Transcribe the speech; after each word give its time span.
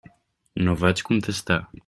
No 0.69 0.75
vaig 0.85 1.05
contestar. 1.11 1.63